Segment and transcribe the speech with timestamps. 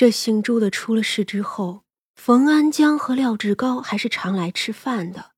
[0.00, 1.82] 这姓朱的出了事之后，
[2.14, 5.32] 冯安江和廖志高还是常来吃饭的。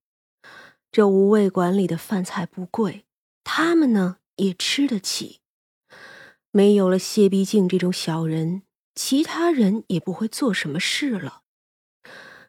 [0.93, 3.05] 这无味馆里的饭菜不贵，
[3.43, 5.41] 他们呢也吃得起。
[6.53, 8.63] 没有了谢必静这种小人，
[8.95, 11.41] 其他人也不会做什么事了。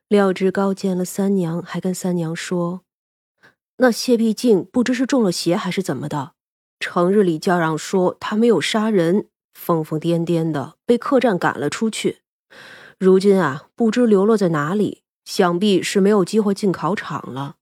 [0.07, 2.83] 廖志高见了三娘，还跟三娘说
[3.77, 6.33] ：“那谢必静不知是中了邪还是怎么的，
[6.79, 12.21] 成日里叫嚷说他没有杀人。”疯疯癫癫的被客栈赶了出去，
[12.97, 17.57] 如今啊，不知流落在哪里，想必是没有机会进考场了。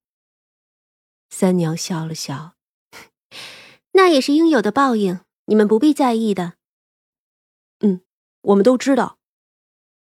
[1.30, 2.56] 三娘笑了笑，
[3.94, 6.54] 那也是应有的报应，你们不必在意的。
[7.80, 8.02] 嗯，
[8.42, 9.18] 我们都知道，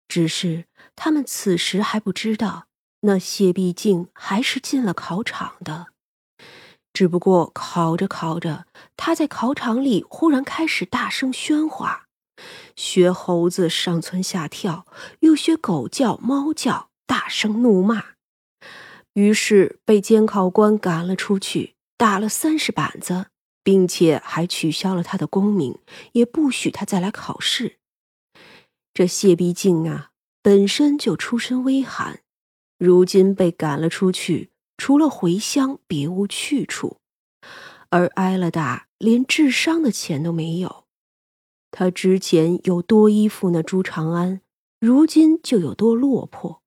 [0.09, 2.67] 只是他们此时还不知道，
[3.01, 5.94] 那谢必静还是进了考场的。
[6.95, 8.67] 只不过考着考着，
[8.97, 12.07] 他在考场里忽然开始大声喧哗，
[12.77, 14.87] 学猴子上蹿下跳，
[15.21, 18.05] 又学狗叫猫叫，大声怒骂，
[19.15, 23.27] 于是被监考官赶了出去，打了三十板子，
[23.65, 25.77] 并且还取消了他的功名，
[26.13, 27.79] 也不许他再来考试。
[28.95, 32.21] 这谢必静啊，本身就出身微寒，
[32.79, 34.53] 如今被赶了出去。
[34.77, 36.99] 除了回乡，别无去处，
[37.91, 40.85] 而挨了打，连治伤的钱都没有。
[41.71, 44.41] 他之前有多依附那朱长安，
[44.81, 46.63] 如今就有多落魄。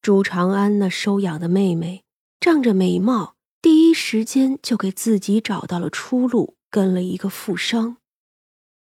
[0.00, 2.04] 朱长安那收养的妹妹，
[2.38, 7.96] 仗着美貌，第一时间就给自己找到了出路，跟了一个富商。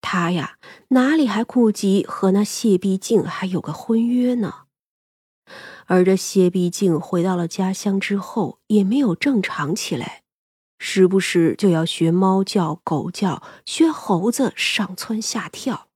[0.02, 0.58] 他呀，
[0.90, 4.67] 哪里还顾及和那谢必静还有个婚约呢？
[5.88, 10.24] 而这谢必静回到了家乡之后，也没有正常起来，
[10.80, 15.88] 时不时就要学猫叫、狗叫，学猴子上蹿下跳。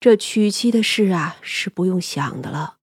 [0.00, 2.76] 这娶妻的事啊，是不用想的了。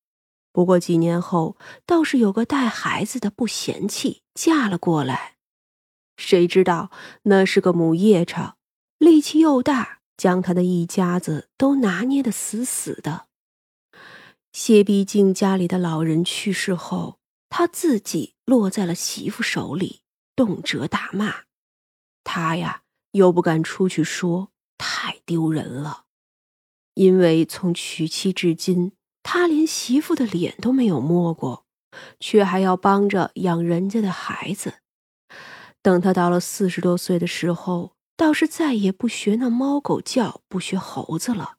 [0.51, 1.55] 不过几年后，
[1.85, 5.35] 倒是有个带孩子的不嫌弃，嫁了过来。
[6.17, 6.91] 谁知道
[7.23, 8.55] 那是个母夜叉，
[8.97, 13.27] 力气又大，将他的一家子都拿捏的死死的。
[14.57, 19.99] 谢必静家里的老人去世后，他自己落在了媳妇手里，
[20.33, 21.41] 动辄大骂。
[22.23, 26.05] 他呀，又不敢出去说，太丢人了。
[26.93, 31.65] 因为从娶妻至今，他连媳妇的脸都没有摸过，
[32.21, 34.75] 却还要帮着养人家的孩子。
[35.81, 41.57] 等他到了四十多岁的时候，倒是再也不学那猫狗叫，不学猴子了。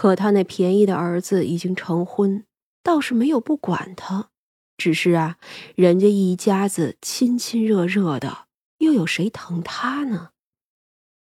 [0.00, 2.46] 可他那便宜的儿子已经成婚，
[2.82, 4.30] 倒是没有不管他，
[4.78, 5.36] 只是啊，
[5.76, 8.46] 人家一家子亲亲热热的，
[8.78, 10.30] 又有谁疼他呢？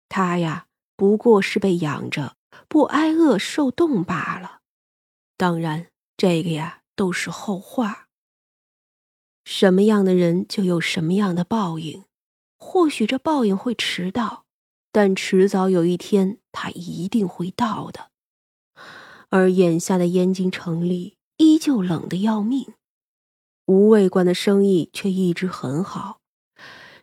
[0.09, 2.37] 他呀，不过是被养着，
[2.69, 4.61] 不挨饿受冻罢了。
[5.37, 8.07] 当然，这个呀，都是后话。
[9.45, 12.05] 什么样的人就有什么样的报应，
[12.57, 14.45] 或许这报应会迟到，
[14.93, 18.11] 但迟早有一天，他一定会到的。
[19.31, 22.75] 而眼下的燕京城里依旧冷得要命，
[23.67, 26.19] 无味馆的生意却一直很好。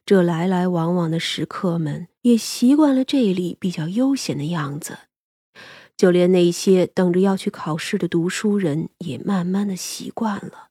[0.06, 5.00] 这来来往往的食客们也习惯了这里比较悠闲的样子，
[5.98, 10.70] 就连那些等着要去考试的读书人也慢慢的习惯了。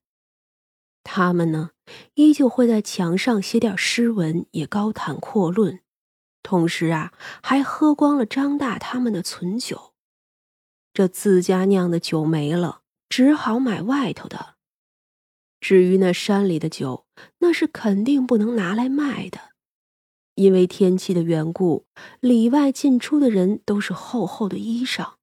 [1.04, 1.70] 他们呢，
[2.14, 5.80] 依旧会在墙上写点诗文，也高谈阔论，
[6.42, 7.12] 同时啊，
[7.42, 9.92] 还喝光了张大他们的存酒。
[10.96, 12.80] 这自家酿的酒没了，
[13.10, 14.54] 只好买外头的。
[15.60, 17.04] 至于那山里的酒，
[17.40, 19.50] 那是肯定不能拿来卖的，
[20.36, 21.84] 因为天气的缘故，
[22.20, 25.16] 里外进出的人都是厚厚的衣裳。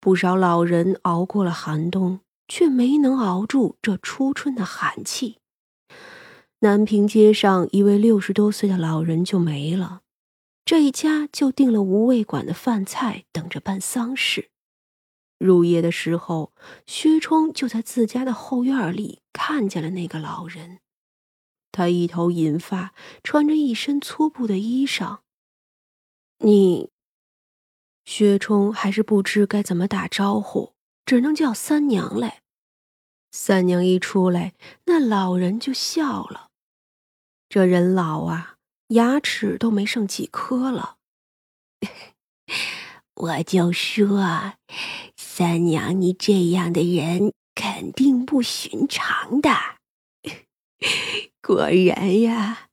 [0.00, 5.36] 不少老人熬过了寒冬，却没能熬住这初春的寒气。
[6.60, 10.00] 南平街上一位六十多岁的老人就没了，
[10.64, 14.48] 这一家就订了无味馆的饭菜，等着办丧事。
[15.38, 16.52] 入夜的时候，
[16.86, 20.80] 薛冲就在自家的后院里看见了那个老人。
[21.72, 25.18] 他一头银发，穿着一身粗布的衣裳。
[26.38, 26.90] 你，
[28.04, 30.72] 薛冲还是不知该怎么打招呼，
[31.04, 32.42] 只能叫三娘来。
[33.30, 34.54] 三娘一出来，
[34.86, 36.48] 那老人就笑了。
[37.50, 38.56] 这人老啊，
[38.88, 40.96] 牙齿都没剩几颗了。
[43.14, 44.54] 我就说。
[45.38, 49.50] 三娘，你这样的人肯定不寻常的。
[51.46, 52.70] 果然呀，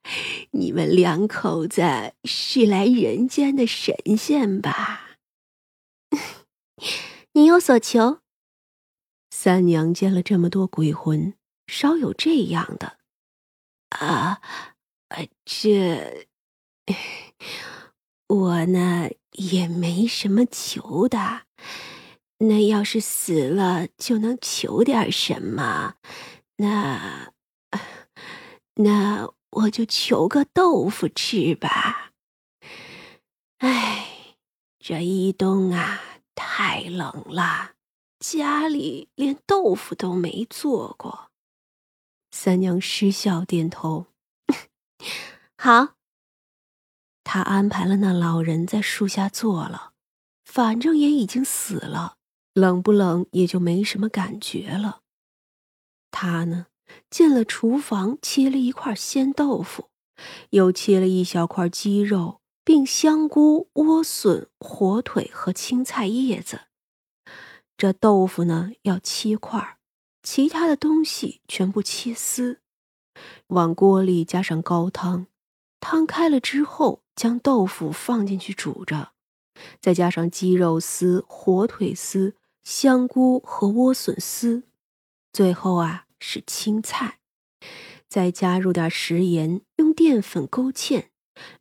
[0.51, 5.17] 你们两口子是来人间的神仙吧？
[7.33, 8.21] 你有所求。
[9.29, 11.33] 三娘见了这么多鬼魂，
[11.67, 12.97] 少有这样的。
[13.89, 14.41] 啊，
[15.09, 16.29] 呃，这
[18.27, 21.41] 我呢也没什么求的。
[22.43, 25.95] 那要是死了就能求点什么？
[26.57, 27.31] 那
[28.75, 32.11] 那我就求个豆腐吃吧。
[33.59, 34.37] 哎，
[34.77, 36.01] 这一冬啊
[36.35, 37.75] 太冷了，
[38.19, 41.31] 家里连豆腐都没做过。
[42.31, 44.07] 三娘失笑点头，
[45.57, 45.95] 好。
[47.23, 49.93] 他安排了那老人在树下坐了，
[50.43, 52.17] 反正也已经死了。
[52.53, 55.01] 冷不冷也就没什么感觉了。
[56.11, 56.67] 他呢，
[57.09, 59.89] 进了厨房，切了一块鲜豆腐，
[60.51, 66.61] 又切了一小块鸡肉，并香菇、莴笋、火腿和青菜叶子。
[67.75, 69.79] 这豆腐呢要切块，
[70.21, 72.61] 其他的东西全部切丝。
[73.47, 75.25] 往锅里加上高汤，
[75.79, 79.13] 汤开了之后，将豆腐放进去煮着，
[79.81, 82.35] 再加上鸡肉丝、火腿丝。
[82.63, 84.63] 香菇和莴笋丝，
[85.33, 87.19] 最后啊是青菜，
[88.07, 91.07] 再加入点食盐，用淀粉勾芡，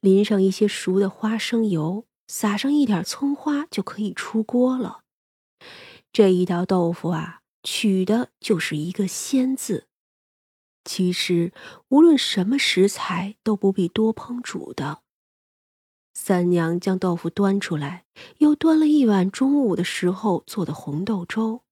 [0.00, 5.02] 淋上一些熟的花生油，撒上一点葱花，就可以出锅了。
[6.12, 9.88] 这一道豆腐啊，取的就是一个“鲜”字。
[10.84, 11.52] 其实
[11.88, 15.02] 无论什么食材都不必多烹煮的。
[16.14, 18.04] 三娘将豆腐端出来，
[18.38, 21.62] 又端了一碗中午的时候做的红豆粥。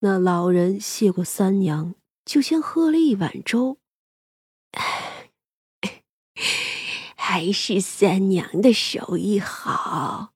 [0.00, 1.94] 那老人谢过三娘，
[2.24, 3.78] 就先喝了一碗粥。
[7.16, 10.32] 还是三娘的手艺好。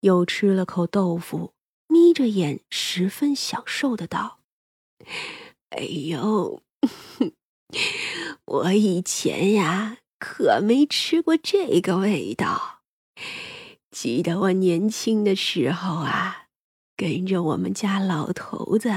[0.00, 1.52] 又吃了口豆腐，
[1.86, 4.40] 眯着眼，十分享受的道
[5.70, 6.62] ：“哎呦，
[8.46, 12.82] 我以前呀。”可没吃过这个味道。
[13.90, 16.46] 记得我年轻的时候啊，
[16.96, 18.88] 跟着我们家老头子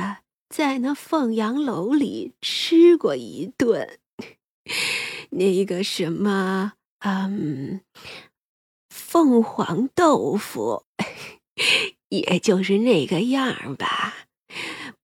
[0.50, 3.98] 在那凤阳楼里吃过一顿，
[5.32, 7.82] 那个什么，嗯，
[8.92, 10.86] 凤凰豆腐，
[12.10, 14.14] 也就是那个样儿吧，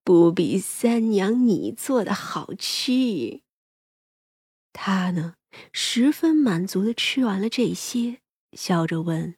[0.03, 3.41] 不比三娘你做的好吃。
[4.73, 5.35] 他呢？
[5.73, 8.21] 十分满足的吃完了这些，
[8.53, 9.35] 笑着问：“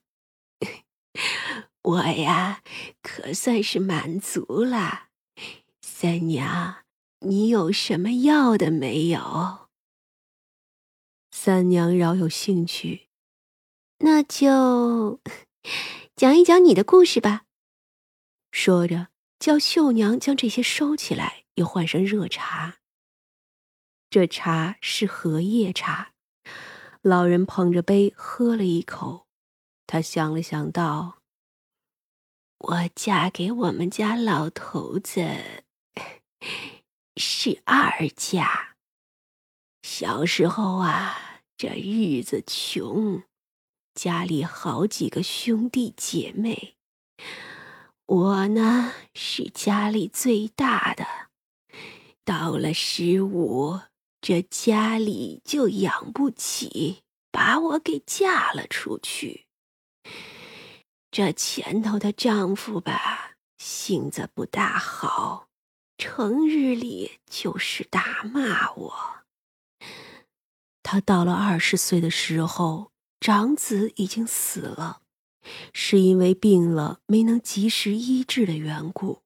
[1.81, 2.61] 我呀，
[3.01, 5.07] 可算是满足了。
[5.81, 6.83] 三娘，
[7.21, 9.67] 你有什么要的没有？”
[11.31, 13.07] 三娘饶有兴趣
[13.99, 15.19] ：“那就
[16.15, 17.45] 讲一讲你的故事吧。”
[18.51, 19.07] 说着，
[19.39, 22.77] 叫绣娘将这些收起来，又换上热茶。
[24.13, 26.11] 这茶是荷叶茶，
[27.01, 29.25] 老人捧着杯喝了一口，
[29.87, 31.17] 他想了想道
[32.61, 35.27] ：“我嫁给我们家老头子
[37.17, 38.75] 是二嫁。
[39.81, 43.23] 小时候啊，这日子穷，
[43.95, 46.75] 家里好几个兄弟姐妹，
[48.05, 51.03] 我呢是家里最大的，
[52.23, 53.79] 到了十五。”
[54.25, 59.47] 这家里就养不起，把我给嫁了出去。
[61.11, 65.49] 这前头的丈夫吧，性子不大好，
[65.97, 68.93] 成日里就是打骂我。
[70.81, 75.01] 他到了二十岁的时候，长子已经死了，
[75.73, 79.23] 是因为病了没能及时医治的缘故。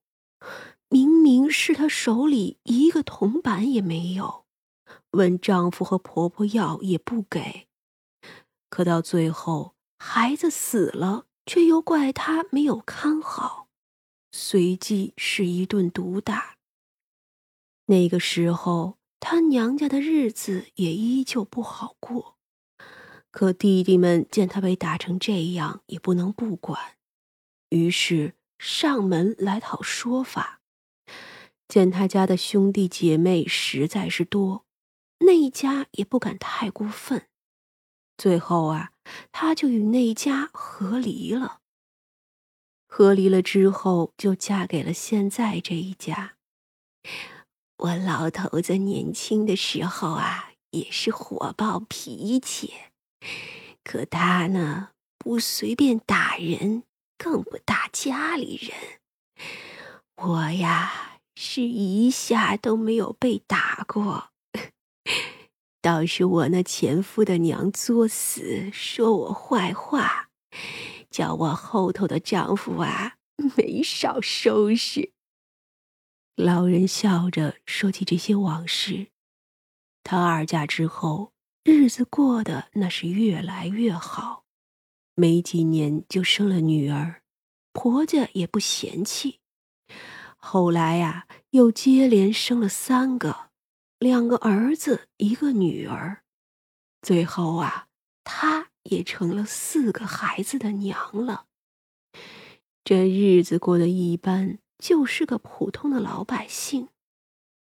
[0.88, 4.47] 明明是他手里一个铜板也没有。
[5.12, 7.66] 问丈夫和婆婆要也不给，
[8.68, 13.68] 可到最后孩子死了，却又怪她没有看好，
[14.32, 16.56] 随即是一顿毒打。
[17.86, 22.36] 那个时候，她娘家的日子也依旧不好过。
[23.30, 26.96] 可弟弟们见她被打成这样，也不能不管，
[27.70, 30.60] 于是上门来讨说法。
[31.68, 34.64] 见他家的兄弟姐妹实在是多。
[35.20, 37.26] 那一家也不敢太过分，
[38.16, 38.92] 最后啊，
[39.32, 41.60] 他就与那一家和离了。
[42.86, 46.36] 和离了之后，就嫁给了现在这一家。
[47.76, 52.72] 我老头子年轻的时候啊，也是火爆脾气，
[53.84, 56.84] 可他呢，不随便打人，
[57.16, 59.00] 更不打家里人。
[60.16, 64.30] 我呀，是一下都没有被打过，
[65.88, 70.28] 倒是我那前夫的娘作死，说我坏话，
[71.10, 73.14] 叫我后头的丈夫啊
[73.56, 75.14] 没少收拾。
[76.36, 79.06] 老人笑着说起这些往事，
[80.04, 81.32] 他二嫁之后，
[81.64, 84.44] 日子过得那是越来越好，
[85.14, 87.22] 没几年就生了女儿，
[87.72, 89.40] 婆家也不嫌弃。
[90.36, 93.47] 后来呀，又接连生了三个，
[93.98, 96.22] 两个儿子，一个女儿，
[97.02, 97.88] 最后啊，
[98.24, 101.46] 她也成了四个孩子的娘了。
[102.84, 104.58] 这日子过得一般。
[104.78, 106.86] 就是个普通的老百姓，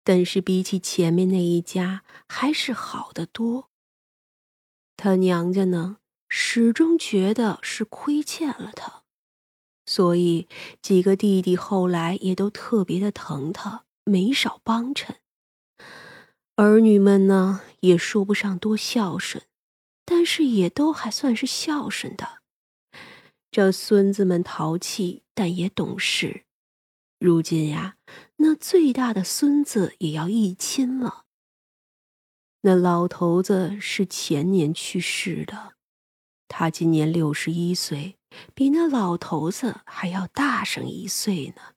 [0.03, 3.69] 但是比起前面那一家还是好得多。
[4.97, 9.03] 他娘家呢，始终觉得是亏欠了他，
[9.85, 10.47] 所以
[10.81, 15.17] 几个弟弟后来也都特别的疼他，没少帮衬。
[16.57, 19.43] 儿女们呢，也说不上多孝顺，
[20.05, 22.41] 但是也都还算是孝顺的。
[23.51, 26.45] 这孙子们淘气，但也懂事。
[27.19, 27.97] 如今呀，
[28.37, 31.25] 那最大的孙子也要一亲了。
[32.61, 35.73] 那老头子是前年去世的，
[36.47, 38.17] 他今年六十一岁，
[38.53, 41.74] 比那老头子还要大上一岁呢。